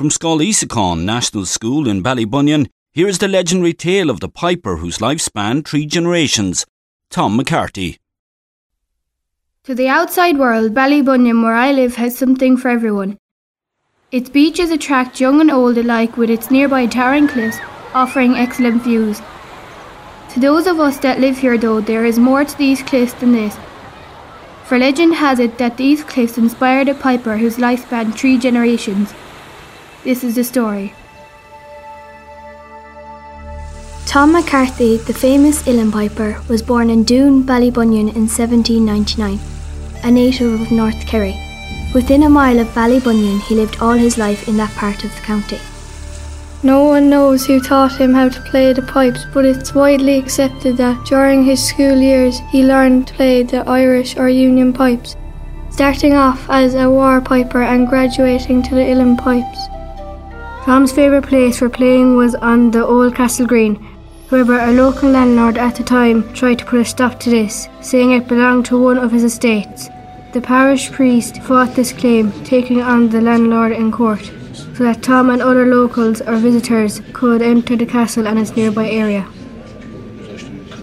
[0.00, 4.78] From Scoil Isacán National School in Ballybunion, here is the legendary tale of the piper
[4.78, 6.64] whose life spanned three generations,
[7.10, 7.98] Tom McCarthy.
[9.64, 13.18] To the outside world, Ballybunion, where I live, has something for everyone.
[14.10, 17.58] Its beaches attract young and old alike with its nearby towering cliffs
[17.92, 19.20] offering excellent views.
[20.30, 23.32] To those of us that live here, though, there is more to these cliffs than
[23.32, 23.54] this.
[24.64, 29.12] For legend has it that these cliffs inspired a piper whose life spanned three generations.
[30.02, 30.94] This is the story.
[34.06, 39.38] Tom McCarthy, the famous uilleann piper, was born in Doon, Ballybunion in 1799,
[40.02, 41.38] a native of North Kerry.
[41.94, 45.20] Within a mile of Ballybunion, he lived all his life in that part of the
[45.20, 45.60] county.
[46.62, 50.78] No one knows who taught him how to play the pipes, but it's widely accepted
[50.78, 55.14] that during his school years he learned to play the Irish or Union pipes,
[55.68, 59.68] starting off as a war piper and graduating to the uilleann pipes.
[60.64, 63.76] Tom's favourite place for playing was on the old castle green.
[64.28, 68.12] However, a local landlord at the time tried to put a stop to this, saying
[68.12, 69.88] it belonged to one of his estates.
[70.34, 75.30] The parish priest fought this claim, taking on the landlord in court, so that Tom
[75.30, 79.26] and other locals or visitors could enter the castle and its nearby area.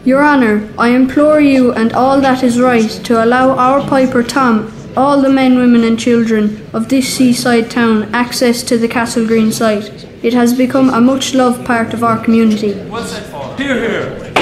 [0.03, 4.73] Your Honour, I implore you and all that is right to allow our piper Tom
[4.97, 9.51] all the men, women, and children of this seaside town access to the Castle Green
[9.51, 9.91] site.
[10.23, 12.73] It has become a much loved part of our community.
[12.89, 13.55] What's that for?
[13.61, 14.33] Here, here.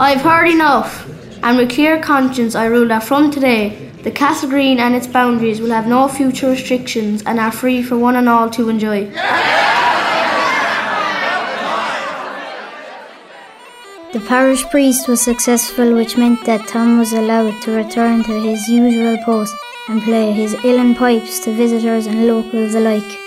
[0.00, 1.08] I've heard enough,
[1.44, 5.60] and with clear conscience I rule that from today, the Castle Green and its boundaries
[5.60, 9.12] will have no future restrictions and are free for one and all to enjoy.
[14.14, 18.68] The parish priest was successful, which meant that Tom was allowed to return to his
[18.68, 19.56] usual post
[19.88, 23.18] and play his uilleann pipes to visitors and locals alike.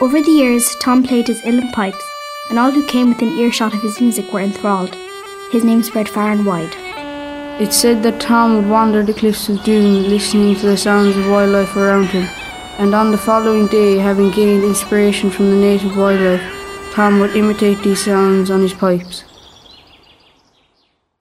[0.00, 2.04] Over the years, Tom played his uilleann pipes,
[2.50, 4.96] and all who came within earshot of his music were enthralled.
[5.52, 6.74] His name spread far and wide.
[7.62, 11.30] It's said that Tom would wander the cliffs of Doon listening to the sounds of
[11.30, 12.28] wildlife around him,
[12.80, 16.42] and on the following day, having gained inspiration from the native wildlife,
[16.94, 19.22] Tom would imitate these sounds on his pipes.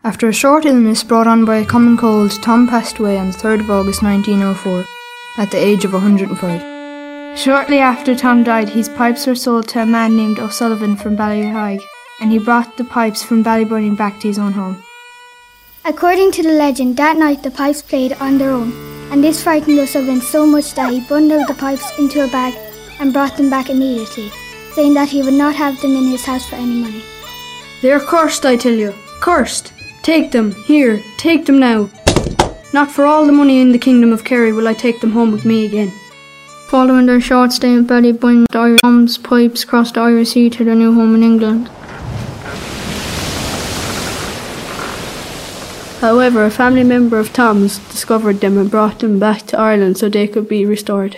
[0.05, 3.37] After a short illness brought on by a common cold, Tom passed away on the
[3.39, 4.85] 3rd of August 1904
[5.39, 7.35] at the age of 105.
[7.35, 11.81] Shortly after Tom died, his pipes were sold to a man named O'Sullivan from Ballyheigue,
[12.21, 14.83] and he brought the pipes from Ballybunion back to his own home.
[15.85, 18.71] According to the legend, that night the pipes played on their own,
[19.11, 22.53] and this frightened O'Sullivan so much that he bundled the pipes into a bag
[22.99, 24.29] and brought them back immediately,
[24.75, 27.01] saying that he would not have them in his house for any money.
[27.81, 28.93] They're cursed, I tell you.
[29.19, 29.71] Cursed.
[30.05, 31.89] Take them, here, take them now.
[32.73, 35.31] Not for all the money in the kingdom of Kerry will I take them home
[35.31, 35.91] with me again.
[36.67, 40.63] Following their short stay in Ballybunion, the Irish Tom's pipes crossed the Irish Sea to
[40.63, 41.69] their new home in England.
[46.01, 50.07] However, a family member of Tom's discovered them and brought them back to Ireland so
[50.07, 51.17] they could be restored.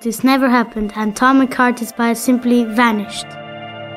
[0.00, 3.26] This never happened, and Tom McCarthy's pipe simply vanished.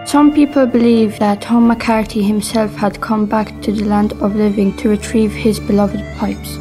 [0.09, 4.75] Some people believe that Tom McCarthy himself had come back to the land of living
[4.77, 6.57] to retrieve his beloved pipes.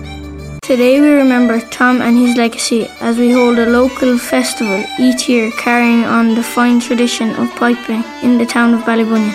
[0.60, 5.50] Today we remember Tom and his legacy as we hold a local festival each year
[5.52, 9.32] carrying on the fine tradition of piping in the town of Ballybunion.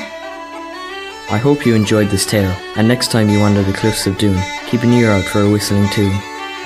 [1.32, 4.38] I hope you enjoyed this tale, and next time you wander the cliffs of Doon,
[4.68, 6.14] keep an ear out for a whistling tune,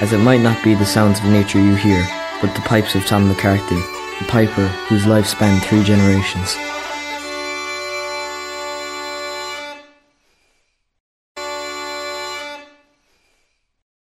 [0.02, 2.06] as it might not be the sounds of nature you hear,
[2.42, 3.80] but the pipes of Tom McCarthy,
[4.20, 6.58] the piper whose life spanned three generations.